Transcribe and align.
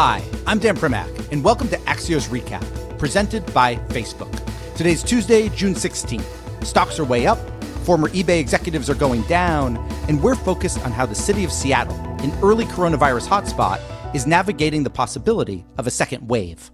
Hi, 0.00 0.22
I'm 0.46 0.60
Dan 0.60 0.76
Primack, 0.76 1.32
and 1.32 1.42
welcome 1.42 1.66
to 1.70 1.76
Axios 1.78 2.28
Recap, 2.28 2.62
presented 3.00 3.44
by 3.52 3.74
Facebook. 3.88 4.32
Today's 4.76 5.02
Tuesday, 5.02 5.48
June 5.48 5.74
16th. 5.74 6.64
Stocks 6.64 7.00
are 7.00 7.04
way 7.04 7.26
up, 7.26 7.36
former 7.82 8.08
eBay 8.10 8.38
executives 8.38 8.88
are 8.88 8.94
going 8.94 9.22
down, 9.22 9.76
and 10.06 10.22
we're 10.22 10.36
focused 10.36 10.78
on 10.84 10.92
how 10.92 11.04
the 11.04 11.16
city 11.16 11.42
of 11.42 11.50
Seattle, 11.50 11.96
an 12.20 12.32
early 12.44 12.64
coronavirus 12.66 13.26
hotspot, 13.26 13.80
is 14.14 14.24
navigating 14.24 14.84
the 14.84 14.88
possibility 14.88 15.64
of 15.78 15.88
a 15.88 15.90
second 15.90 16.28
wave. 16.28 16.70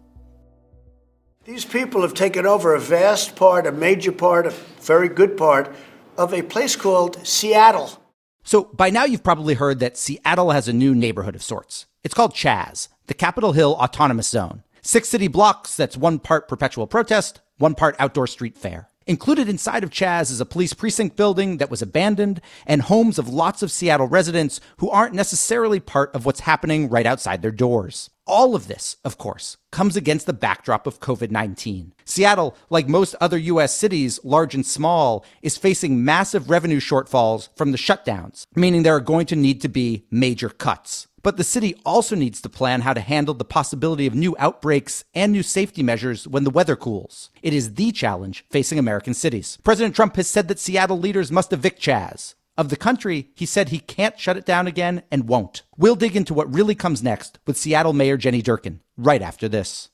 These 1.45 1.65
people 1.65 2.03
have 2.03 2.13
taken 2.13 2.45
over 2.45 2.75
a 2.75 2.79
vast 2.79 3.37
part, 3.37 3.67
a 3.67 3.73
major 3.73 4.13
part, 4.13 4.47
a 4.47 4.51
very 4.83 5.09
good 5.09 5.39
part 5.39 5.75
of 6.19 6.35
a 6.35 6.43
place 6.43 6.77
called 6.77 7.27
Seattle. 7.27 8.03
So, 8.43 8.65
by 8.65 8.91
now, 8.91 9.07
you've 9.07 9.25
probably 9.25 9.55
heard 9.55 9.81
that 9.81 9.97
Seattle 9.97 10.51
has 10.51 10.69
a 10.69 10.75
new 10.75 10.95
neighborhood 10.95 11.35
of 11.35 11.43
sorts. 11.43 11.87
It's 12.03 12.13
called 12.13 12.35
Chaz, 12.35 12.89
the 13.07 13.15
Capitol 13.15 13.53
Hill 13.53 13.75
Autonomous 13.75 14.29
Zone. 14.29 14.63
Six 14.81 15.09
city 15.09 15.29
blocks 15.29 15.77
that's 15.77 15.97
one 15.97 16.19
part 16.19 16.49
perpetual 16.49 16.87
protest, 16.87 17.41
one 17.59 17.75
part 17.75 17.97
outdoor 17.99 18.27
street 18.27 18.57
fair. 18.57 18.89
Included 19.07 19.51
inside 19.51 19.85
of 19.85 19.91
Chaz 19.91 20.31
is 20.31 20.41
a 20.41 20.47
police 20.47 20.73
precinct 20.73 21.15
building 21.15 21.59
that 21.59 21.71
was 21.71 21.83
abandoned 21.83 22.41
and 22.67 22.81
homes 22.81 23.19
of 23.19 23.29
lots 23.29 23.63
of 23.63 23.71
Seattle 23.71 24.07
residents 24.07 24.61
who 24.79 24.89
aren't 24.89 25.15
necessarily 25.15 25.79
part 25.79 26.15
of 26.15 26.25
what's 26.25 26.41
happening 26.41 26.89
right 26.89 27.05
outside 27.05 27.43
their 27.43 27.51
doors. 27.51 28.09
All 28.27 28.55
of 28.55 28.67
this, 28.67 28.97
of 29.05 29.19
course, 29.19 29.59
comes 29.71 29.97
against 29.97 30.25
the 30.25 30.33
backdrop 30.33 30.87
of 30.87 31.01
COVID 31.01 31.31
19. 31.31 31.93
Seattle, 32.07 32.57
like 32.71 32.89
most 32.89 33.15
other 33.21 33.37
U.S. 33.37 33.77
cities, 33.77 34.19
large 34.25 34.55
and 34.55 34.65
small, 34.65 35.27
is 35.43 35.59
facing 35.59 36.03
massive 36.03 36.49
revenue 36.49 36.81
shortfalls 36.81 37.51
from 37.57 37.73
the 37.73 37.79
shutdowns, 37.79 38.47
meaning 38.57 38.83
there 38.83 38.97
are 38.97 39.01
going 39.01 39.27
to 39.27 39.37
need 39.37 39.61
to 39.61 39.69
be 39.69 40.07
major 40.11 40.49
cuts. 40.49 41.09
But 41.25 41.39
the 41.39 41.43
city 41.43 41.75
also 41.87 42.15
needs 42.15 42.43
to 42.43 42.51
plan 42.51 42.83
how 42.83 42.93
to 42.93 43.01
handle 43.01 43.33
the 43.33 43.47
possibility 43.47 44.07
of 44.07 44.15
new 44.15 44.37
outbreaks 44.39 45.05
and 45.15 45.33
new 45.33 45.43
safety 45.43 45.83
measures 45.83 46.29
when 46.29 46.45
the 46.45 46.51
weather 46.51 46.77
cools. 46.77 47.31
It 47.43 47.55
is 47.55 47.75
the 47.75 47.93
challenge 47.93 48.45
facing 48.51 48.79
American 48.79 49.15
cities. 49.15 49.59
President 49.65 49.97
Trump 49.97 50.17
has 50.17 50.29
said 50.29 50.49
that 50.49 50.59
Seattle 50.59 50.99
leaders 50.99 51.33
must 51.33 51.53
evict 51.53 51.81
Chaz. 51.81 52.35
Of 52.59 52.69
the 52.69 52.77
country, 52.77 53.31
he 53.35 53.47
said 53.47 53.71
he 53.71 53.81
can't 53.81 54.21
shut 54.21 54.37
it 54.37 54.45
down 54.45 54.67
again 54.67 55.03
and 55.11 55.27
won't. 55.27 55.63
We'll 55.79 55.97
dig 55.97 56.15
into 56.15 56.35
what 56.35 56.55
really 56.55 56.75
comes 56.75 57.03
next 57.03 57.39
with 57.47 57.57
Seattle 57.57 57.95
Mayor 57.95 58.19
Jenny 58.19 58.43
Durkan 58.43 58.81
right 58.99 59.23
after 59.23 59.49
this. 59.49 59.89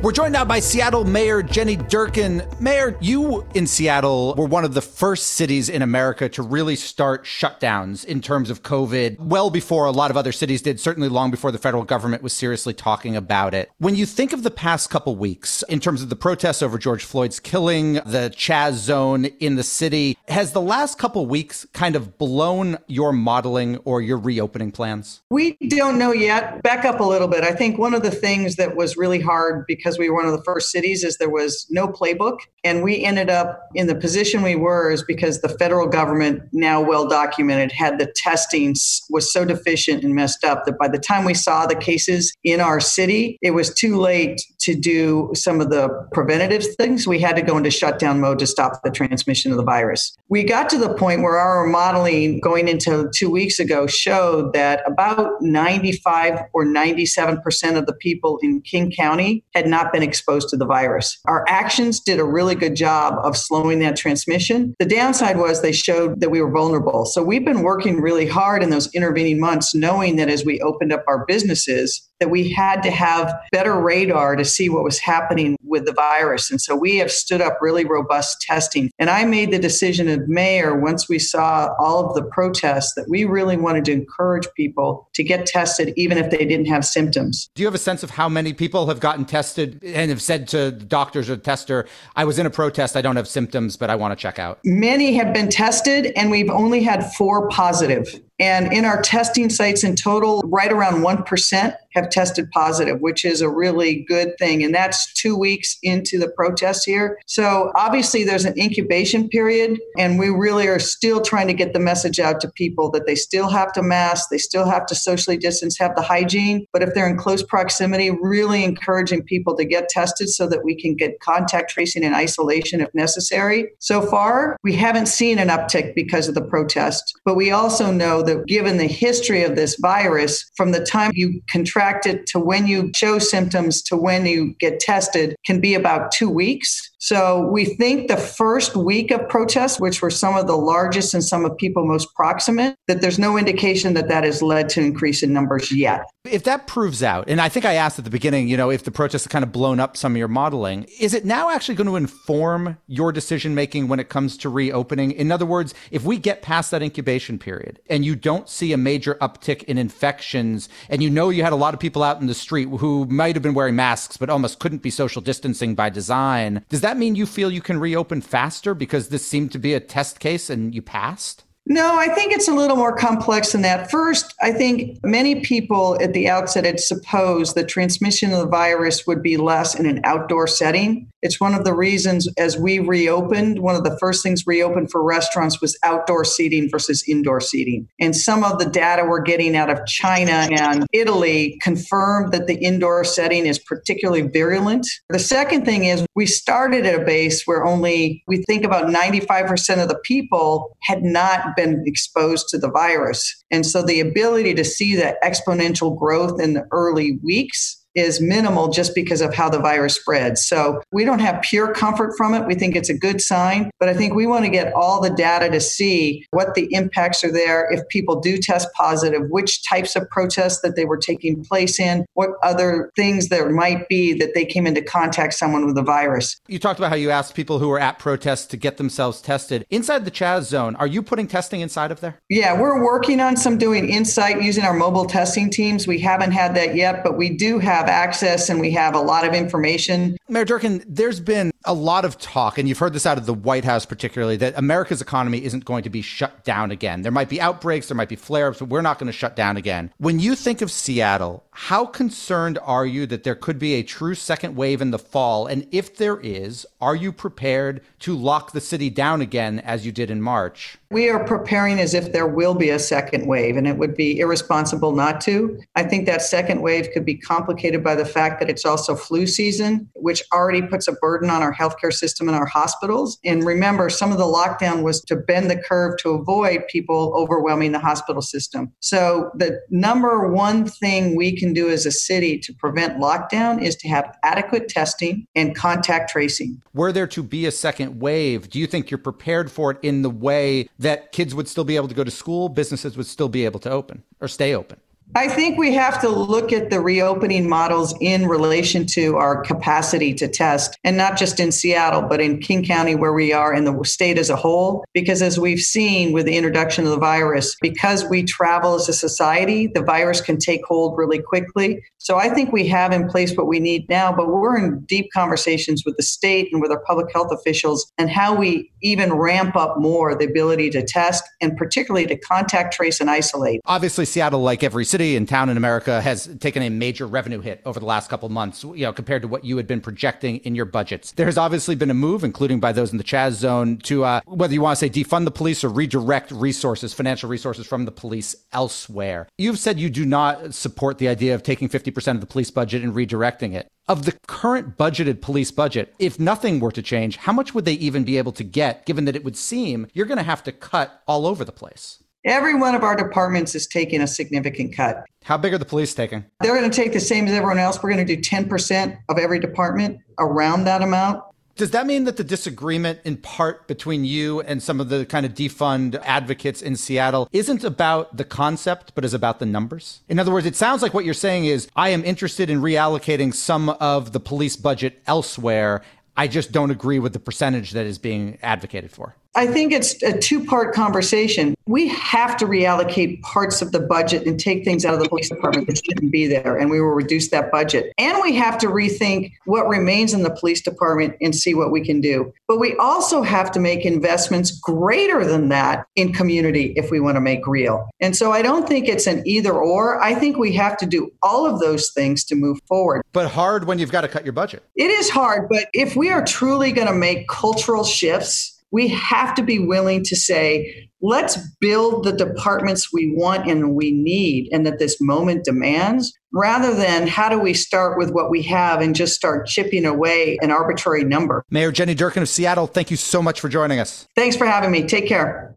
We're 0.00 0.12
joined 0.12 0.32
now 0.32 0.44
by 0.44 0.60
Seattle 0.60 1.04
Mayor 1.04 1.42
Jenny 1.42 1.76
Durkan. 1.76 2.60
Mayor, 2.60 2.96
you 3.00 3.44
in 3.54 3.66
Seattle 3.66 4.32
were 4.36 4.46
one 4.46 4.64
of 4.64 4.72
the 4.72 4.80
first 4.80 5.32
cities 5.32 5.68
in 5.68 5.82
America 5.82 6.28
to 6.28 6.42
really 6.42 6.76
start 6.76 7.24
shutdowns 7.24 8.04
in 8.04 8.20
terms 8.20 8.48
of 8.48 8.62
COVID, 8.62 9.18
well 9.18 9.50
before 9.50 9.86
a 9.86 9.90
lot 9.90 10.12
of 10.12 10.16
other 10.16 10.30
cities 10.30 10.62
did, 10.62 10.78
certainly 10.78 11.08
long 11.08 11.32
before 11.32 11.50
the 11.50 11.58
federal 11.58 11.82
government 11.82 12.22
was 12.22 12.32
seriously 12.32 12.72
talking 12.72 13.16
about 13.16 13.54
it. 13.54 13.72
When 13.78 13.96
you 13.96 14.06
think 14.06 14.32
of 14.32 14.44
the 14.44 14.52
past 14.52 14.88
couple 14.88 15.16
weeks 15.16 15.64
in 15.64 15.80
terms 15.80 16.00
of 16.00 16.10
the 16.10 16.16
protests 16.16 16.62
over 16.62 16.78
George 16.78 17.04
Floyd's 17.04 17.40
killing, 17.40 17.94
the 17.94 18.32
Chaz 18.36 18.74
zone 18.74 19.24
in 19.24 19.56
the 19.56 19.64
city, 19.64 20.16
has 20.28 20.52
the 20.52 20.60
last 20.60 20.96
couple 20.98 21.26
weeks 21.26 21.66
kind 21.72 21.96
of 21.96 22.18
blown 22.18 22.78
your 22.86 23.12
modeling 23.12 23.78
or 23.78 24.00
your 24.00 24.18
reopening 24.18 24.70
plans? 24.70 25.22
We 25.28 25.56
don't 25.68 25.98
know 25.98 26.12
yet. 26.12 26.62
Back 26.62 26.84
up 26.84 27.00
a 27.00 27.04
little 27.04 27.26
bit. 27.26 27.42
I 27.42 27.50
think 27.50 27.78
one 27.78 27.94
of 27.94 28.04
the 28.04 28.12
things 28.12 28.54
that 28.56 28.76
was 28.76 28.96
really 28.96 29.20
hard 29.20 29.66
because 29.66 29.87
because 29.88 29.98
we 29.98 30.10
were 30.10 30.16
one 30.16 30.26
of 30.26 30.32
the 30.32 30.44
first 30.44 30.70
cities 30.70 31.02
is 31.02 31.16
there 31.16 31.30
was 31.30 31.66
no 31.70 31.88
playbook. 31.88 32.40
And 32.62 32.82
we 32.82 33.02
ended 33.02 33.30
up 33.30 33.62
in 33.74 33.86
the 33.86 33.94
position 33.94 34.42
we 34.42 34.54
were 34.54 34.90
is 34.90 35.02
because 35.02 35.40
the 35.40 35.48
federal 35.48 35.86
government 35.86 36.42
now 36.52 36.78
well 36.82 37.08
documented 37.08 37.72
had 37.72 37.98
the 37.98 38.12
testing 38.14 38.74
was 39.08 39.32
so 39.32 39.46
deficient 39.46 40.04
and 40.04 40.14
messed 40.14 40.44
up 40.44 40.66
that 40.66 40.78
by 40.78 40.88
the 40.88 40.98
time 40.98 41.24
we 41.24 41.32
saw 41.32 41.64
the 41.64 41.74
cases 41.74 42.36
in 42.44 42.60
our 42.60 42.80
city 42.80 43.38
it 43.40 43.52
was 43.52 43.72
too 43.72 43.96
late 43.98 44.42
to 44.60 44.74
do 44.74 45.30
some 45.34 45.60
of 45.60 45.70
the 45.70 45.88
preventative 46.12 46.64
things 46.76 47.06
we 47.06 47.18
had 47.18 47.36
to 47.36 47.42
go 47.42 47.56
into 47.56 47.70
shutdown 47.70 48.20
mode 48.20 48.38
to 48.38 48.46
stop 48.46 48.80
the 48.82 48.90
transmission 48.90 49.50
of 49.50 49.56
the 49.56 49.64
virus 49.64 50.16
we 50.28 50.42
got 50.42 50.68
to 50.70 50.78
the 50.78 50.92
point 50.94 51.22
where 51.22 51.38
our 51.38 51.66
modeling 51.66 52.40
going 52.40 52.68
into 52.68 53.10
two 53.14 53.30
weeks 53.30 53.58
ago 53.58 53.86
showed 53.86 54.52
that 54.52 54.82
about 54.86 55.40
95 55.40 56.40
or 56.52 56.64
97% 56.64 57.76
of 57.76 57.86
the 57.86 57.94
people 57.94 58.38
in 58.42 58.60
king 58.60 58.90
county 58.90 59.44
had 59.54 59.66
not 59.66 59.92
been 59.92 60.02
exposed 60.02 60.48
to 60.50 60.56
the 60.56 60.66
virus. 60.66 61.18
Our 61.26 61.44
actions 61.48 62.00
did 62.00 62.20
a 62.20 62.24
really 62.24 62.54
good 62.54 62.76
job 62.76 63.14
of 63.22 63.36
slowing 63.36 63.78
that 63.80 63.96
transmission. 63.96 64.74
The 64.78 64.86
downside 64.86 65.38
was 65.38 65.62
they 65.62 65.72
showed 65.72 66.20
that 66.20 66.30
we 66.30 66.42
were 66.42 66.50
vulnerable. 66.50 67.06
So 67.06 67.22
we've 67.22 67.44
been 67.44 67.62
working 67.62 68.00
really 68.00 68.26
hard 68.26 68.62
in 68.62 68.70
those 68.70 68.92
intervening 68.94 69.40
months, 69.40 69.74
knowing 69.74 70.16
that 70.16 70.28
as 70.28 70.44
we 70.44 70.60
opened 70.60 70.92
up 70.92 71.04
our 71.08 71.24
businesses, 71.26 72.08
that 72.20 72.30
we 72.30 72.50
had 72.50 72.82
to 72.82 72.90
have 72.90 73.32
better 73.52 73.80
radar 73.80 74.36
to 74.36 74.44
see 74.58 74.68
what 74.68 74.82
was 74.82 74.98
happening 74.98 75.56
with 75.62 75.86
the 75.86 75.92
virus. 75.92 76.50
And 76.50 76.60
so 76.60 76.74
we 76.74 76.96
have 76.96 77.12
stood 77.12 77.40
up 77.40 77.58
really 77.60 77.84
robust 77.84 78.40
testing. 78.42 78.90
And 78.98 79.08
I 79.08 79.24
made 79.24 79.52
the 79.52 79.58
decision 79.58 80.08
as 80.08 80.18
mayor 80.26 80.76
once 80.76 81.08
we 81.08 81.20
saw 81.20 81.68
all 81.78 82.04
of 82.04 82.14
the 82.14 82.24
protests 82.24 82.94
that 82.94 83.08
we 83.08 83.24
really 83.24 83.56
wanted 83.56 83.84
to 83.86 83.92
encourage 83.92 84.48
people 84.56 85.08
to 85.14 85.22
get 85.22 85.46
tested 85.46 85.92
even 85.96 86.18
if 86.18 86.30
they 86.30 86.44
didn't 86.44 86.66
have 86.66 86.84
symptoms. 86.84 87.48
Do 87.54 87.62
you 87.62 87.66
have 87.68 87.74
a 87.74 87.78
sense 87.78 88.02
of 88.02 88.10
how 88.10 88.28
many 88.28 88.52
people 88.52 88.88
have 88.88 88.98
gotten 88.98 89.24
tested 89.24 89.80
and 89.84 90.10
have 90.10 90.20
said 90.20 90.48
to 90.48 90.72
doctors 90.72 91.30
or 91.30 91.36
tester, 91.36 91.86
I 92.16 92.24
was 92.24 92.38
in 92.38 92.46
a 92.46 92.50
protest, 92.50 92.96
I 92.96 93.02
don't 93.02 93.16
have 93.16 93.28
symptoms, 93.28 93.76
but 93.76 93.90
I 93.90 93.94
want 93.94 94.12
to 94.12 94.20
check 94.20 94.40
out? 94.40 94.58
Many 94.64 95.14
have 95.14 95.32
been 95.32 95.48
tested 95.48 96.12
and 96.16 96.30
we've 96.30 96.50
only 96.50 96.82
had 96.82 97.12
four 97.12 97.48
positive. 97.48 98.20
And 98.40 98.72
in 98.72 98.84
our 98.84 99.02
testing 99.02 99.50
sites 99.50 99.82
in 99.82 99.96
total, 99.96 100.42
right 100.46 100.72
around 100.72 101.02
1% 101.02 101.76
have 101.98 102.10
tested 102.10 102.50
positive, 102.50 103.00
which 103.00 103.24
is 103.24 103.40
a 103.40 103.48
really 103.50 104.04
good 104.08 104.36
thing. 104.38 104.62
And 104.62 104.74
that's 104.74 105.12
two 105.14 105.36
weeks 105.36 105.76
into 105.82 106.18
the 106.18 106.30
protest 106.30 106.84
here. 106.84 107.18
So 107.26 107.72
obviously, 107.74 108.24
there's 108.24 108.44
an 108.44 108.58
incubation 108.58 109.28
period, 109.28 109.78
and 109.98 110.18
we 110.18 110.28
really 110.28 110.68
are 110.68 110.78
still 110.78 111.20
trying 111.20 111.48
to 111.48 111.54
get 111.54 111.72
the 111.72 111.80
message 111.80 112.20
out 112.20 112.40
to 112.40 112.50
people 112.52 112.90
that 112.92 113.06
they 113.06 113.14
still 113.14 113.48
have 113.48 113.72
to 113.72 113.82
mask, 113.82 114.28
they 114.30 114.38
still 114.38 114.68
have 114.68 114.86
to 114.86 114.94
socially 114.94 115.36
distance, 115.36 115.78
have 115.78 115.94
the 115.96 116.02
hygiene. 116.02 116.66
But 116.72 116.82
if 116.82 116.94
they're 116.94 117.08
in 117.08 117.16
close 117.16 117.42
proximity, 117.42 118.10
really 118.10 118.64
encouraging 118.64 119.24
people 119.24 119.56
to 119.56 119.64
get 119.64 119.88
tested 119.88 120.28
so 120.28 120.46
that 120.48 120.64
we 120.64 120.80
can 120.80 120.94
get 120.94 121.20
contact 121.20 121.70
tracing 121.70 122.04
and 122.04 122.14
isolation 122.14 122.80
if 122.80 122.88
necessary. 122.94 123.66
So 123.80 124.02
far, 124.02 124.56
we 124.62 124.74
haven't 124.74 125.06
seen 125.06 125.38
an 125.38 125.48
uptick 125.48 125.94
because 125.94 126.28
of 126.28 126.34
the 126.34 126.44
protest, 126.44 127.18
but 127.24 127.36
we 127.36 127.50
also 127.50 127.90
know 127.90 128.22
that 128.22 128.46
given 128.46 128.76
the 128.76 128.86
history 128.86 129.42
of 129.42 129.56
this 129.56 129.76
virus, 129.80 130.50
from 130.56 130.72
the 130.72 130.84
time 130.84 131.12
you 131.14 131.40
contract 131.50 131.87
to 132.02 132.38
when 132.38 132.66
you 132.66 132.90
show 132.94 133.18
symptoms 133.18 133.82
to 133.82 133.96
when 133.96 134.26
you 134.26 134.54
get 134.60 134.80
tested, 134.80 135.36
can 135.44 135.60
be 135.60 135.74
about 135.74 136.12
two 136.12 136.30
weeks. 136.30 136.90
So 136.98 137.42
we 137.42 137.64
think 137.64 138.08
the 138.08 138.16
first 138.16 138.76
week 138.76 139.12
of 139.12 139.28
protests, 139.28 139.78
which 139.78 140.02
were 140.02 140.10
some 140.10 140.36
of 140.36 140.48
the 140.48 140.56
largest 140.56 141.14
and 141.14 141.22
some 141.22 141.44
of 141.44 141.56
people 141.56 141.86
most 141.86 142.12
proximate, 142.14 142.76
that 142.88 143.00
there's 143.00 143.20
no 143.20 143.38
indication 143.38 143.94
that 143.94 144.08
that 144.08 144.24
has 144.24 144.42
led 144.42 144.68
to 144.70 144.80
increase 144.80 145.22
in 145.22 145.32
numbers 145.32 145.70
yet. 145.70 146.04
If 146.24 146.42
that 146.44 146.66
proves 146.66 147.02
out, 147.02 147.28
and 147.28 147.40
I 147.40 147.48
think 147.48 147.64
I 147.64 147.74
asked 147.74 147.98
at 147.98 148.04
the 148.04 148.10
beginning, 148.10 148.48
you 148.48 148.56
know, 148.56 148.70
if 148.70 148.82
the 148.82 148.90
protests 148.90 149.24
have 149.24 149.30
kind 149.30 149.44
of 149.44 149.52
blown 149.52 149.78
up 149.78 149.96
some 149.96 150.12
of 150.12 150.18
your 150.18 150.28
modeling, 150.28 150.86
is 150.98 151.14
it 151.14 151.24
now 151.24 151.50
actually 151.50 151.76
going 151.76 151.86
to 151.86 151.96
inform 151.96 152.76
your 152.88 153.12
decision 153.12 153.54
making 153.54 153.86
when 153.86 154.00
it 154.00 154.08
comes 154.08 154.36
to 154.38 154.48
reopening? 154.48 155.12
In 155.12 155.30
other 155.30 155.46
words, 155.46 155.74
if 155.92 156.04
we 156.04 156.18
get 156.18 156.42
past 156.42 156.72
that 156.72 156.82
incubation 156.82 157.38
period 157.38 157.80
and 157.88 158.04
you 158.04 158.16
don't 158.16 158.48
see 158.48 158.72
a 158.72 158.76
major 158.76 159.14
uptick 159.16 159.62
in 159.64 159.78
infections, 159.78 160.68
and 160.88 161.02
you 161.02 161.10
know 161.10 161.30
you 161.30 161.44
had 161.44 161.52
a 161.52 161.56
lot 161.56 161.74
of 161.74 161.80
people 161.80 162.02
out 162.02 162.20
in 162.20 162.26
the 162.26 162.34
street 162.34 162.68
who 162.68 163.06
might 163.06 163.36
have 163.36 163.42
been 163.42 163.54
wearing 163.54 163.76
masks 163.76 164.16
but 164.16 164.28
almost 164.28 164.58
couldn't 164.58 164.82
be 164.82 164.90
social 164.90 165.22
distancing 165.22 165.76
by 165.76 165.88
design, 165.88 166.64
does 166.68 166.80
that 166.80 166.87
that 166.88 166.96
mean 166.96 167.14
you 167.14 167.26
feel 167.26 167.50
you 167.50 167.60
can 167.60 167.78
reopen 167.78 168.22
faster 168.22 168.72
because 168.72 169.10
this 169.10 169.26
seemed 169.26 169.52
to 169.52 169.58
be 169.58 169.74
a 169.74 169.80
test 169.80 170.20
case 170.20 170.48
and 170.48 170.74
you 170.74 170.80
passed? 170.80 171.44
No, 171.70 171.96
I 171.98 172.08
think 172.08 172.32
it's 172.32 172.48
a 172.48 172.54
little 172.54 172.76
more 172.76 172.96
complex 172.96 173.52
than 173.52 173.60
that. 173.60 173.90
First, 173.90 174.34
I 174.40 174.52
think 174.52 174.98
many 175.04 175.40
people 175.42 175.98
at 176.00 176.14
the 176.14 176.26
outset 176.26 176.64
had 176.64 176.80
supposed 176.80 177.54
the 177.54 177.64
transmission 177.64 178.32
of 178.32 178.38
the 178.38 178.46
virus 178.46 179.06
would 179.06 179.22
be 179.22 179.36
less 179.36 179.78
in 179.78 179.84
an 179.84 180.00
outdoor 180.02 180.46
setting. 180.46 181.10
It's 181.20 181.40
one 181.40 181.54
of 181.54 181.64
the 181.64 181.74
reasons 181.74 182.28
as 182.38 182.56
we 182.56 182.78
reopened, 182.78 183.58
one 183.58 183.74
of 183.74 183.84
the 183.84 183.98
first 183.98 184.22
things 184.22 184.46
reopened 184.46 184.90
for 184.90 185.02
restaurants 185.02 185.60
was 185.60 185.76
outdoor 185.82 186.24
seating 186.24 186.70
versus 186.70 187.04
indoor 187.08 187.40
seating. 187.40 187.88
And 188.00 188.16
some 188.16 188.44
of 188.44 188.58
the 188.58 188.64
data 188.64 189.04
we're 189.04 189.20
getting 189.20 189.56
out 189.56 189.68
of 189.68 189.84
China 189.86 190.48
and 190.50 190.86
Italy 190.92 191.58
confirmed 191.60 192.32
that 192.32 192.46
the 192.46 192.54
indoor 192.54 193.04
setting 193.04 193.46
is 193.46 193.58
particularly 193.58 194.22
virulent. 194.22 194.86
The 195.08 195.18
second 195.18 195.64
thing 195.64 195.84
is 195.84 196.06
we 196.14 196.26
started 196.26 196.86
at 196.86 197.00
a 197.00 197.04
base 197.04 197.42
where 197.46 197.66
only 197.66 198.22
we 198.26 198.44
think 198.44 198.64
about 198.64 198.86
95% 198.86 199.82
of 199.82 199.88
the 199.88 199.98
people 200.04 200.76
had 200.82 201.02
not 201.02 201.56
been 201.58 201.82
exposed 201.84 202.48
to 202.50 202.58
the 202.58 202.70
virus. 202.70 203.44
And 203.50 203.66
so 203.66 203.82
the 203.82 204.00
ability 204.00 204.54
to 204.54 204.64
see 204.64 204.94
that 204.94 205.20
exponential 205.22 205.98
growth 205.98 206.40
in 206.40 206.54
the 206.54 206.66
early 206.70 207.18
weeks 207.22 207.77
is 207.94 208.20
minimal 208.20 208.68
just 208.68 208.94
because 208.94 209.20
of 209.20 209.34
how 209.34 209.48
the 209.48 209.58
virus 209.58 209.96
spreads. 209.96 210.46
So 210.46 210.80
we 210.92 211.04
don't 211.04 211.18
have 211.18 211.42
pure 211.42 211.72
comfort 211.72 212.14
from 212.16 212.34
it. 212.34 212.46
We 212.46 212.54
think 212.54 212.76
it's 212.76 212.88
a 212.88 212.96
good 212.96 213.20
sign, 213.20 213.70
but 213.80 213.88
I 213.88 213.94
think 213.94 214.14
we 214.14 214.26
want 214.26 214.44
to 214.44 214.50
get 214.50 214.72
all 214.74 215.00
the 215.00 215.10
data 215.10 215.50
to 215.50 215.60
see 215.60 216.26
what 216.30 216.54
the 216.54 216.68
impacts 216.72 217.24
are 217.24 217.32
there 217.32 217.70
if 217.72 217.86
people 217.88 218.20
do 218.20 218.38
test 218.38 218.68
positive, 218.74 219.22
which 219.30 219.64
types 219.68 219.96
of 219.96 220.08
protests 220.10 220.60
that 220.62 220.76
they 220.76 220.84
were 220.84 220.96
taking 220.96 221.44
place 221.44 221.80
in, 221.80 222.04
what 222.14 222.30
other 222.42 222.90
things 222.96 223.28
there 223.28 223.50
might 223.50 223.88
be 223.88 224.12
that 224.14 224.34
they 224.34 224.44
came 224.44 224.66
into 224.66 224.82
contact 224.82 225.34
someone 225.34 225.66
with 225.66 225.74
the 225.74 225.82
virus. 225.82 226.38
You 226.46 226.58
talked 226.58 226.78
about 226.78 226.90
how 226.90 226.96
you 226.96 227.10
asked 227.10 227.34
people 227.34 227.58
who 227.58 227.68
were 227.68 227.80
at 227.80 227.98
protests 227.98 228.46
to 228.46 228.56
get 228.56 228.76
themselves 228.76 229.20
tested. 229.20 229.66
Inside 229.70 230.04
the 230.04 230.10
Chaz 230.10 230.42
zone, 230.42 230.76
are 230.76 230.86
you 230.86 231.02
putting 231.02 231.26
testing 231.26 231.60
inside 231.60 231.90
of 231.90 232.00
there? 232.00 232.20
Yeah, 232.28 232.58
we're 232.58 232.82
working 232.82 233.20
on 233.20 233.36
some 233.36 233.58
doing 233.58 233.88
insight 233.88 234.42
using 234.42 234.64
our 234.64 234.74
mobile 234.74 235.06
testing 235.06 235.50
teams. 235.50 235.86
We 235.86 235.98
haven't 235.98 236.32
had 236.32 236.54
that 236.56 236.74
yet, 236.74 237.02
but 237.02 237.16
we 237.16 237.30
do 237.30 237.58
have 237.58 237.77
access 237.86 238.48
and 238.48 238.60
we 238.60 238.70
have 238.72 238.94
a 238.94 239.00
lot 239.00 239.26
of 239.26 239.34
information. 239.34 240.16
Mayor 240.28 240.44
Durkan, 240.44 240.84
there's 240.86 241.20
been 241.20 241.52
a 241.64 241.74
lot 241.74 242.04
of 242.04 242.18
talk, 242.18 242.56
and 242.56 242.68
you've 242.68 242.78
heard 242.78 242.94
this 242.94 243.04
out 243.04 243.18
of 243.18 243.26
the 243.26 243.34
White 243.34 243.64
House 243.64 243.84
particularly, 243.84 244.36
that 244.36 244.56
America's 244.56 245.02
economy 245.02 245.44
isn't 245.44 245.64
going 245.64 245.82
to 245.82 245.90
be 245.90 246.00
shut 246.00 246.44
down 246.44 246.70
again. 246.70 247.02
There 247.02 247.12
might 247.12 247.28
be 247.28 247.40
outbreaks, 247.40 247.88
there 247.88 247.96
might 247.96 248.08
be 248.08 248.16
flare 248.16 248.48
ups, 248.48 248.58
but 248.58 248.68
we're 248.68 248.80
not 248.80 248.98
going 248.98 249.08
to 249.08 249.12
shut 249.12 249.36
down 249.36 249.56
again. 249.56 249.92
When 249.98 250.18
you 250.18 250.34
think 250.34 250.62
of 250.62 250.70
Seattle, 250.70 251.44
how 251.50 251.84
concerned 251.84 252.58
are 252.62 252.86
you 252.86 253.04
that 253.06 253.24
there 253.24 253.34
could 253.34 253.58
be 253.58 253.74
a 253.74 253.82
true 253.82 254.14
second 254.14 254.56
wave 254.56 254.80
in 254.80 254.92
the 254.92 254.98
fall? 254.98 255.46
And 255.46 255.66
if 255.70 255.96
there 255.96 256.20
is, 256.20 256.64
are 256.80 256.96
you 256.96 257.12
prepared 257.12 257.82
to 258.00 258.16
lock 258.16 258.52
the 258.52 258.60
city 258.60 258.88
down 258.88 259.20
again 259.20 259.58
as 259.60 259.84
you 259.84 259.92
did 259.92 260.10
in 260.10 260.22
March? 260.22 260.78
We 260.90 261.10
are 261.10 261.22
preparing 261.22 261.80
as 261.80 261.92
if 261.92 262.12
there 262.12 262.26
will 262.26 262.54
be 262.54 262.70
a 262.70 262.78
second 262.78 263.26
wave, 263.26 263.56
and 263.56 263.66
it 263.66 263.76
would 263.76 263.94
be 263.94 264.20
irresponsible 264.20 264.94
not 264.94 265.20
to. 265.22 265.60
I 265.76 265.82
think 265.82 266.06
that 266.06 266.22
second 266.22 266.62
wave 266.62 266.88
could 266.94 267.04
be 267.04 267.16
complicated 267.16 267.67
by 267.76 267.94
the 267.94 268.04
fact 268.04 268.40
that 268.40 268.50
it's 268.50 268.64
also 268.64 268.96
flu 268.96 269.26
season, 269.26 269.88
which 269.94 270.22
already 270.32 270.62
puts 270.62 270.88
a 270.88 270.92
burden 270.92 271.30
on 271.30 271.42
our 271.42 271.54
healthcare 271.54 271.92
system 271.92 272.28
and 272.28 272.36
our 272.36 272.46
hospitals. 272.46 273.18
And 273.24 273.44
remember, 273.44 273.90
some 273.90 274.12
of 274.12 274.18
the 274.18 274.24
lockdown 274.24 274.82
was 274.82 275.00
to 275.02 275.16
bend 275.16 275.50
the 275.50 275.56
curve 275.56 275.98
to 276.00 276.10
avoid 276.10 276.66
people 276.68 277.12
overwhelming 277.16 277.72
the 277.72 277.78
hospital 277.78 278.22
system. 278.22 278.72
So, 278.80 279.30
the 279.34 279.60
number 279.70 280.28
one 280.28 280.66
thing 280.66 281.16
we 281.16 281.36
can 281.36 281.52
do 281.52 281.68
as 281.68 281.86
a 281.86 281.92
city 281.92 282.38
to 282.38 282.52
prevent 282.54 283.00
lockdown 283.00 283.62
is 283.62 283.76
to 283.76 283.88
have 283.88 284.16
adequate 284.22 284.68
testing 284.68 285.26
and 285.34 285.54
contact 285.54 286.10
tracing. 286.10 286.60
Were 286.74 286.92
there 286.92 287.06
to 287.08 287.22
be 287.22 287.46
a 287.46 287.50
second 287.50 288.00
wave, 288.00 288.50
do 288.50 288.58
you 288.58 288.66
think 288.66 288.90
you're 288.90 288.98
prepared 288.98 289.50
for 289.50 289.72
it 289.72 289.78
in 289.82 290.02
the 290.02 290.10
way 290.10 290.68
that 290.78 291.12
kids 291.12 291.34
would 291.34 291.48
still 291.48 291.64
be 291.64 291.76
able 291.76 291.88
to 291.88 291.94
go 291.94 292.04
to 292.04 292.10
school, 292.10 292.48
businesses 292.48 292.96
would 292.96 293.06
still 293.06 293.28
be 293.28 293.44
able 293.44 293.60
to 293.60 293.70
open 293.70 294.02
or 294.20 294.28
stay 294.28 294.54
open? 294.54 294.80
I 295.14 295.26
think 295.26 295.58
we 295.58 295.72
have 295.72 296.02
to 296.02 296.08
look 296.10 296.52
at 296.52 296.68
the 296.68 296.80
reopening 296.80 297.48
models 297.48 297.94
in 298.00 298.26
relation 298.26 298.84
to 298.88 299.16
our 299.16 299.40
capacity 299.40 300.12
to 300.14 300.28
test, 300.28 300.78
and 300.84 300.98
not 300.98 301.16
just 301.16 301.40
in 301.40 301.50
Seattle, 301.50 302.02
but 302.02 302.20
in 302.20 302.40
King 302.40 302.62
County, 302.62 302.94
where 302.94 303.14
we 303.14 303.32
are 303.32 303.54
in 303.54 303.64
the 303.64 303.82
state 303.84 304.18
as 304.18 304.28
a 304.28 304.36
whole. 304.36 304.84
Because 304.92 305.22
as 305.22 305.40
we've 305.40 305.60
seen 305.60 306.12
with 306.12 306.26
the 306.26 306.36
introduction 306.36 306.84
of 306.84 306.90
the 306.90 306.98
virus, 306.98 307.56
because 307.62 308.04
we 308.04 308.22
travel 308.22 308.74
as 308.74 308.88
a 308.88 308.92
society, 308.92 309.66
the 309.66 309.82
virus 309.82 310.20
can 310.20 310.36
take 310.36 310.64
hold 310.66 310.98
really 310.98 311.22
quickly. 311.22 311.82
So 311.98 312.16
I 312.16 312.28
think 312.28 312.52
we 312.52 312.66
have 312.68 312.92
in 312.92 313.08
place 313.08 313.36
what 313.36 313.48
we 313.48 313.58
need 313.58 313.88
now, 313.88 314.12
but 314.12 314.28
we're 314.28 314.56
in 314.56 314.80
deep 314.84 315.10
conversations 315.12 315.82
with 315.84 315.96
the 315.96 316.02
state 316.02 316.48
and 316.52 316.62
with 316.62 316.70
our 316.70 316.78
public 316.80 317.12
health 317.12 317.32
officials 317.32 317.92
and 317.98 318.08
how 318.08 318.34
we 318.34 318.70
even 318.82 319.12
ramp 319.12 319.56
up 319.56 319.78
more 319.78 320.14
the 320.14 320.24
ability 320.24 320.70
to 320.70 320.84
test 320.84 321.24
and 321.40 321.56
particularly 321.56 322.06
to 322.06 322.16
contact 322.16 322.72
trace 322.72 323.00
and 323.00 323.10
isolate. 323.10 323.60
Obviously, 323.66 324.04
Seattle, 324.04 324.40
like 324.40 324.62
every 324.62 324.84
city, 324.84 325.16
and 325.16 325.28
town 325.28 325.48
in 325.48 325.56
America 325.56 326.00
has 326.00 326.28
taken 326.38 326.62
a 326.62 326.70
major 326.70 327.06
revenue 327.06 327.40
hit 327.40 327.60
over 327.64 327.80
the 327.80 327.86
last 327.86 328.08
couple 328.08 328.28
months, 328.28 328.62
you 328.62 328.84
know, 328.84 328.92
compared 328.92 329.22
to 329.22 329.28
what 329.28 329.44
you 329.44 329.56
had 329.56 329.66
been 329.66 329.80
projecting 329.80 330.36
in 330.38 330.54
your 330.54 330.64
budgets. 330.64 331.12
There 331.12 331.26
has 331.26 331.36
obviously 331.36 331.74
been 331.74 331.90
a 331.90 331.94
move, 331.94 332.22
including 332.22 332.60
by 332.60 332.70
those 332.70 332.92
in 332.92 332.98
the 332.98 333.04
Chaz 333.04 333.32
zone, 333.32 333.78
to 333.78 334.04
uh, 334.04 334.20
whether 334.26 334.54
you 334.54 334.60
want 334.60 334.78
to 334.78 334.86
say 334.86 334.90
defund 334.90 335.24
the 335.24 335.30
police 335.32 335.64
or 335.64 335.68
redirect 335.68 336.30
resources, 336.30 336.94
financial 336.94 337.28
resources 337.28 337.66
from 337.66 337.86
the 337.86 337.92
police 337.92 338.36
elsewhere. 338.52 339.28
You've 339.36 339.58
said 339.58 339.80
you 339.80 339.90
do 339.90 340.04
not 340.04 340.54
support 340.54 340.98
the 340.98 341.08
idea 341.08 341.34
of 341.34 341.42
taking 341.42 341.68
50% 341.68 341.87
of 341.88 342.20
the 342.20 342.26
police 342.26 342.50
budget 342.50 342.82
and 342.82 342.94
redirecting 342.94 343.54
it 343.54 343.68
of 343.88 344.04
the 344.04 344.12
current 344.26 344.76
budgeted 344.76 345.20
police 345.20 345.50
budget, 345.50 345.94
if 345.98 346.20
nothing 346.20 346.60
were 346.60 346.70
to 346.72 346.82
change, 346.82 347.16
how 347.16 347.32
much 347.32 347.54
would 347.54 347.64
they 347.64 347.72
even 347.74 348.04
be 348.04 348.18
able 348.18 348.32
to 348.32 348.44
get, 348.44 348.84
given 348.86 349.06
that 349.06 349.16
it 349.16 349.24
would 349.24 349.36
seem 349.36 349.86
you're 349.94 350.06
going 350.06 350.18
to 350.18 350.24
have 350.24 350.42
to 350.44 350.52
cut 350.52 351.02
all 351.08 351.26
over 351.26 351.44
the 351.44 351.52
place? 351.52 352.02
Every 352.24 352.54
one 352.54 352.74
of 352.74 352.82
our 352.82 352.94
departments 352.94 353.54
is 353.54 353.66
taking 353.66 354.02
a 354.02 354.06
significant 354.06 354.76
cut. 354.76 355.04
How 355.24 355.38
big 355.38 355.54
are 355.54 355.58
the 355.58 355.64
police 355.64 355.94
taking? 355.94 356.24
They're 356.40 356.54
going 356.54 356.70
to 356.70 356.76
take 356.76 356.92
the 356.92 357.00
same 357.00 357.26
as 357.26 357.32
everyone 357.32 357.58
else. 357.58 357.82
We're 357.82 357.92
going 357.92 358.06
to 358.06 358.16
do 358.16 358.20
10% 358.20 358.98
of 359.08 359.18
every 359.18 359.38
department 359.38 360.00
around 360.18 360.64
that 360.64 360.82
amount. 360.82 361.22
Does 361.58 361.72
that 361.72 361.88
mean 361.88 362.04
that 362.04 362.16
the 362.16 362.22
disagreement 362.22 363.00
in 363.02 363.16
part 363.16 363.66
between 363.66 364.04
you 364.04 364.40
and 364.42 364.62
some 364.62 364.80
of 364.80 364.90
the 364.90 365.04
kind 365.04 365.26
of 365.26 365.34
defund 365.34 366.00
advocates 366.04 366.62
in 366.62 366.76
Seattle 366.76 367.28
isn't 367.32 367.64
about 367.64 368.16
the 368.16 368.22
concept, 368.22 368.94
but 368.94 369.04
is 369.04 369.12
about 369.12 369.40
the 369.40 369.44
numbers? 369.44 370.00
In 370.08 370.20
other 370.20 370.30
words, 370.30 370.46
it 370.46 370.54
sounds 370.54 370.82
like 370.82 370.94
what 370.94 371.04
you're 371.04 371.14
saying 371.14 371.46
is 371.46 371.68
I 371.74 371.88
am 371.88 372.04
interested 372.04 372.48
in 372.48 372.60
reallocating 372.60 373.34
some 373.34 373.70
of 373.70 374.12
the 374.12 374.20
police 374.20 374.54
budget 374.54 375.02
elsewhere. 375.08 375.82
I 376.16 376.28
just 376.28 376.52
don't 376.52 376.70
agree 376.70 377.00
with 377.00 377.12
the 377.12 377.18
percentage 377.18 377.72
that 377.72 377.86
is 377.86 377.98
being 377.98 378.38
advocated 378.40 378.92
for. 378.92 379.16
I 379.34 379.46
think 379.46 379.72
it's 379.72 380.02
a 380.02 380.18
two 380.18 380.44
part 380.44 380.74
conversation. 380.74 381.54
We 381.66 381.88
have 381.88 382.36
to 382.38 382.46
reallocate 382.46 383.22
parts 383.22 383.62
of 383.62 383.70
the 383.70 383.78
budget 383.78 384.26
and 384.26 384.40
take 384.40 384.64
things 384.64 384.84
out 384.84 384.94
of 384.94 385.00
the 385.00 385.08
police 385.08 385.28
department 385.28 385.68
that 385.68 385.80
shouldn't 385.84 386.10
be 386.10 386.26
there, 386.26 386.56
and 386.56 386.70
we 386.70 386.80
will 386.80 386.88
reduce 386.88 387.30
that 387.30 387.52
budget. 387.52 387.92
And 387.98 388.18
we 388.20 388.34
have 388.34 388.58
to 388.58 388.66
rethink 388.66 389.32
what 389.44 389.68
remains 389.68 390.12
in 390.12 390.22
the 390.24 390.30
police 390.30 390.60
department 390.60 391.14
and 391.20 391.36
see 391.36 391.54
what 391.54 391.70
we 391.70 391.84
can 391.84 392.00
do. 392.00 392.32
But 392.48 392.58
we 392.58 392.74
also 392.78 393.22
have 393.22 393.52
to 393.52 393.60
make 393.60 393.84
investments 393.84 394.50
greater 394.50 395.24
than 395.24 395.50
that 395.50 395.86
in 395.94 396.12
community 396.12 396.72
if 396.76 396.90
we 396.90 396.98
want 396.98 397.16
to 397.16 397.20
make 397.20 397.46
real. 397.46 397.88
And 398.00 398.16
so 398.16 398.32
I 398.32 398.42
don't 398.42 398.66
think 398.66 398.88
it's 398.88 399.06
an 399.06 399.22
either 399.24 399.52
or. 399.52 400.02
I 400.02 400.14
think 400.14 400.36
we 400.36 400.52
have 400.54 400.76
to 400.78 400.86
do 400.86 401.12
all 401.22 401.46
of 401.46 401.60
those 401.60 401.90
things 401.90 402.24
to 402.24 402.34
move 402.34 402.58
forward. 402.66 403.02
But 403.12 403.30
hard 403.30 403.66
when 403.68 403.78
you've 403.78 403.92
got 403.92 404.00
to 404.00 404.08
cut 404.08 404.24
your 404.24 404.32
budget. 404.32 404.64
It 404.74 404.90
is 404.90 405.10
hard, 405.10 405.48
but 405.48 405.66
if 405.72 405.94
we 405.94 406.10
are 406.10 406.24
truly 406.24 406.72
going 406.72 406.88
to 406.88 406.94
make 406.94 407.28
cultural 407.28 407.84
shifts, 407.84 408.57
we 408.70 408.88
have 408.88 409.34
to 409.34 409.42
be 409.42 409.58
willing 409.58 410.04
to 410.04 410.16
say, 410.16 410.88
let's 411.00 411.38
build 411.60 412.04
the 412.04 412.12
departments 412.12 412.92
we 412.92 413.12
want 413.16 413.48
and 413.48 413.74
we 413.74 413.92
need 413.92 414.48
and 414.52 414.66
that 414.66 414.78
this 414.78 415.00
moment 415.00 415.44
demands, 415.44 416.12
rather 416.32 416.74
than 416.74 417.06
how 417.06 417.28
do 417.28 417.38
we 417.38 417.54
start 417.54 417.96
with 417.98 418.10
what 418.10 418.30
we 418.30 418.42
have 418.42 418.80
and 418.80 418.94
just 418.94 419.14
start 419.14 419.46
chipping 419.46 419.86
away 419.86 420.38
an 420.42 420.50
arbitrary 420.50 421.04
number. 421.04 421.44
Mayor 421.50 421.72
Jenny 421.72 421.94
Durkan 421.94 422.22
of 422.22 422.28
Seattle, 422.28 422.66
thank 422.66 422.90
you 422.90 422.96
so 422.96 423.22
much 423.22 423.40
for 423.40 423.48
joining 423.48 423.78
us. 423.78 424.06
Thanks 424.14 424.36
for 424.36 424.46
having 424.46 424.70
me. 424.70 424.86
Take 424.86 425.06
care. 425.06 425.54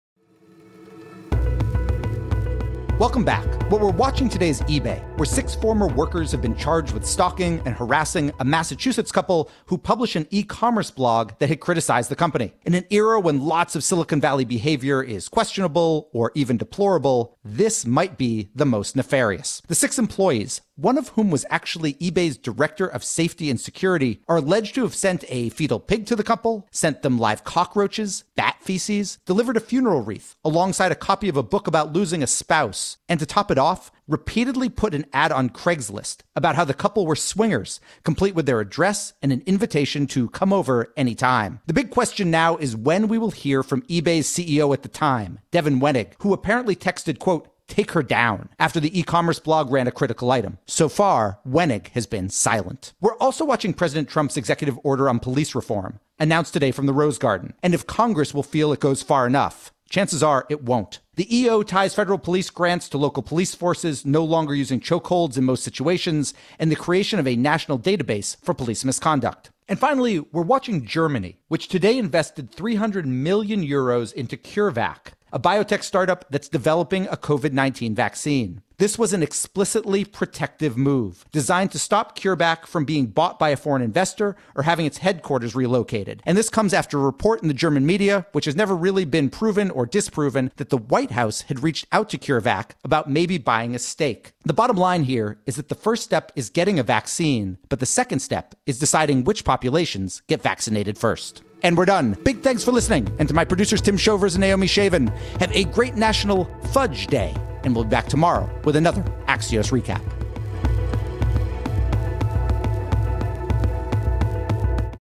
Welcome 3.00 3.26
back. 3.26 3.61
What 3.72 3.80
we're 3.80 3.92
watching 3.92 4.28
today 4.28 4.50
is 4.50 4.62
eBay, 4.64 5.02
where 5.18 5.26
six 5.26 5.56
former 5.56 5.88
workers 5.88 6.34
have 6.34 6.42
been 6.42 6.58
charged 6.58 6.94
with 6.94 7.06
stalking 7.06 7.62
and 7.66 7.74
harassing 7.74 8.34
a 8.42 8.44
Massachusetts 8.44 9.14
couple 9.14 9.50
who 9.68 9.78
published 9.78 10.18
an 10.18 10.28
e 10.30 10.44
commerce 10.44 10.92
blog 10.92 11.32
that 11.40 11.48
had 11.48 11.62
criticized 11.62 12.12
the 12.12 12.18
company. 12.18 12.52
In 12.66 12.74
an 12.74 12.84
era 12.90 13.18
when 13.18 13.40
lots 13.40 13.78
of 13.78 13.86
Silicon 13.86 14.20
Valley 14.20 14.44
behavior 14.44 15.02
is 15.02 15.30
questionable 15.30 16.10
or 16.12 16.34
even 16.36 16.58
deplorable, 16.58 17.38
this 17.46 17.86
might 17.86 18.18
be 18.18 18.50
the 18.54 18.66
most 18.66 18.98
nefarious. 18.98 19.62
The 19.70 19.76
six 19.76 19.98
employees, 19.98 20.60
one 20.76 20.98
of 20.98 21.10
whom 21.10 21.30
was 21.30 21.46
actually 21.50 21.94
eBay's 21.94 22.38
director 22.38 22.88
of 22.88 23.06
safety 23.06 23.50
and 23.50 23.60
security, 23.60 24.20
are 24.28 24.38
alleged 24.38 24.76
to 24.76 24.82
have 24.82 24.96
sent 24.96 25.24
a 25.30 25.48
fetal 25.48 25.80
pig 25.80 26.06
to 26.08 26.16
the 26.18 26.26
couple, 26.26 26.68
sent 26.72 27.04
them 27.04 27.18
live 27.18 27.46
cockroaches, 27.46 28.26
bat 28.36 28.58
feces, 28.60 29.20
delivered 29.26 29.56
a 29.56 29.62
funeral 29.62 30.02
wreath 30.02 30.36
alongside 30.44 30.92
a 30.92 30.96
copy 30.96 31.30
of 31.30 31.38
a 31.38 31.44
book 31.44 31.68
about 31.68 31.94
losing 31.94 32.22
a 32.22 32.28
spouse, 32.28 32.98
and 33.08 33.20
to 33.20 33.26
top 33.26 33.50
it 33.50 33.58
off, 33.62 33.92
repeatedly 34.08 34.68
put 34.68 34.94
an 34.94 35.06
ad 35.14 35.32
on 35.32 35.50
Craigslist 35.50 36.18
about 36.36 36.56
how 36.56 36.66
the 36.66 36.74
couple 36.74 37.06
were 37.06 37.16
swingers, 37.16 37.80
complete 38.04 38.36
with 38.36 38.48
their 38.48 38.60
address 38.60 39.14
and 39.22 39.32
an 39.32 39.44
invitation 39.46 40.08
to 40.08 40.30
come 40.32 40.52
over 40.52 40.92
anytime. 40.98 41.62
The 41.68 41.74
big 41.74 41.92
question 41.92 42.30
now 42.30 42.58
is 42.58 42.76
when 42.76 43.08
we 43.08 43.18
will 43.18 43.32
hear 43.32 43.64
from 43.64 43.84
eBay's 43.84 44.28
CEO 44.28 44.74
at 44.74 44.84
the 44.84 44.90
time, 44.90 45.40
Devin 45.52 45.80
Wenig, 45.80 46.16
who 46.20 46.34
apparently 46.34 46.76
texted, 46.76 47.20
quote, 47.20 47.48
take 47.68 47.92
her 47.92 48.04
down 48.04 48.50
after 48.60 48.80
the 48.80 49.00
e-commerce 49.00 49.40
blog 49.40 49.72
ran 49.72 49.88
a 49.88 49.92
critical 49.92 50.30
item. 50.30 50.58
So 50.68 50.90
far, 50.90 51.40
Wenig 51.48 51.88
has 51.90 52.06
been 52.06 52.30
silent. 52.30 52.94
We're 53.00 53.18
also 53.18 53.46
watching 53.46 53.74
President 53.74 54.10
Trump's 54.10 54.36
executive 54.36 54.78
order 54.84 55.08
on 55.08 55.20
police 55.20 55.56
reform, 55.56 56.00
announced 56.20 56.54
today 56.54 56.72
from 56.72 56.86
the 56.86 56.94
Rose 56.94 57.18
Garden, 57.18 57.54
and 57.64 57.74
if 57.74 57.88
Congress 57.88 58.34
will 58.34 58.44
feel 58.44 58.74
it 58.74 58.82
goes 58.82 59.02
far 59.02 59.26
enough. 59.26 59.72
Chances 59.92 60.24
are 60.24 60.46
it 60.50 60.64
won't. 60.64 61.00
The 61.16 61.38
EO 61.38 61.64
ties 61.64 61.94
federal 61.94 62.18
police 62.18 62.50
grants 62.50 62.88
to 62.88 62.98
local 62.98 63.22
police 63.22 63.54
forces, 63.54 64.06
no 64.06 64.24
longer 64.24 64.56
using 64.56 64.80
chokeholds 64.80 65.38
in 65.38 65.44
most 65.44 65.66
situations, 65.66 66.34
and 66.58 66.72
the 66.72 66.78
creation 66.78 67.20
of 67.20 67.28
a 67.28 67.36
national 67.36 67.78
database 67.78 68.38
for 68.42 68.54
police 68.54 68.86
misconduct. 68.86 69.52
And 69.68 69.78
finally, 69.78 70.20
we're 70.20 70.44
watching 70.44 70.86
Germany, 70.86 71.42
which 71.50 71.68
today 71.68 71.98
invested 71.98 72.52
300 72.52 73.06
million 73.06 73.68
euros 73.68 74.14
into 74.14 74.38
CureVac, 74.38 75.12
a 75.32 75.40
biotech 75.40 75.84
startup 75.84 76.26
that's 76.30 76.50
developing 76.50 77.08
a 77.08 77.18
COVID 77.18 77.54
19 77.54 77.96
vaccine. 77.96 78.62
This 78.82 78.98
was 78.98 79.14
an 79.14 79.22
explicitly 79.22 80.04
protective 80.04 80.76
move 80.76 81.24
designed 81.32 81.72
to 81.74 81.78
stop 81.78 82.18
CureVac 82.18 82.66
from 82.66 82.84
being 82.84 83.06
bought 83.06 83.38
by 83.38 83.50
a 83.50 83.56
foreign 83.56 83.84
investor 83.84 84.36
or 84.56 84.64
having 84.64 84.88
its 84.88 84.98
headquarters 84.98 85.54
relocated. 85.54 86.24
And 86.26 86.36
this 86.36 86.50
comes 86.50 86.74
after 86.74 86.98
a 86.98 87.04
report 87.04 87.44
in 87.44 87.48
the 87.48 87.54
German 87.54 87.86
media, 87.86 88.26
which 88.32 88.46
has 88.46 88.56
never 88.56 88.76
really 88.76 89.06
been 89.06 89.30
proven 89.30 89.70
or 89.70 89.86
disproven, 89.86 90.52
that 90.56 90.70
the 90.70 90.80
White 90.80 91.12
House 91.12 91.42
had 91.42 91.62
reached 91.62 91.86
out 91.92 92.10
to 92.10 92.18
CureVac 92.18 92.72
about 92.84 93.08
maybe 93.08 93.38
buying 93.38 93.76
a 93.76 93.80
stake. 93.80 94.34
The 94.46 94.54
bottom 94.54 94.78
line 94.78 95.04
here 95.04 95.38
is 95.46 95.58
that 95.58 95.70
the 95.70 95.76
first 95.76 96.04
step 96.04 96.32
is 96.36 96.50
getting 96.50 96.80
a 96.80 96.84
vaccine, 96.84 97.60
but 97.70 97.80
the 97.80 97.86
second 97.86 98.22
step 98.22 98.56
is 98.66 98.80
deciding 98.80 99.26
which 99.26 99.46
populations 99.46 100.24
get 100.26 100.42
vaccinated 100.42 100.98
first. 100.98 101.44
And 101.64 101.78
we're 101.78 101.86
done. 101.86 102.18
Big 102.24 102.42
thanks 102.42 102.64
for 102.64 102.72
listening. 102.72 103.08
And 103.20 103.28
to 103.28 103.36
my 103.36 103.46
producers, 103.46 103.82
Tim 103.82 103.98
Shovers 103.98 104.36
and 104.36 104.42
Naomi 104.42 104.68
Shavin, 104.68 105.16
have 105.40 105.52
a 105.56 105.66
great 105.66 105.96
National 105.96 106.46
Fudge 106.72 107.08
Day. 107.08 107.36
And 107.64 107.76
we'll 107.76 107.84
be 107.84 107.92
back 107.92 108.08
tomorrow 108.08 108.50
with 108.64 108.76
another 108.76 109.04
Axios 109.28 109.72
recap. 109.72 110.02